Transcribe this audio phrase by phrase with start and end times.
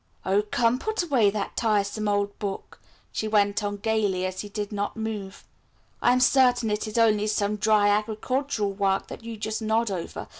[0.25, 2.79] "Oh come, put away that tiresome old book,"
[3.11, 5.43] she went on gaily, as he did not move;
[6.01, 10.27] "I am certain it is only some dry agricultural work that you just nod over.